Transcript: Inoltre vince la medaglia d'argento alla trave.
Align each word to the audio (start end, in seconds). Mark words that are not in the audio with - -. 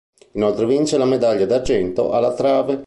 Inoltre 0.31 0.65
vince 0.65 0.97
la 0.97 1.05
medaglia 1.05 1.45
d'argento 1.45 2.09
alla 2.11 2.33
trave. 2.33 2.79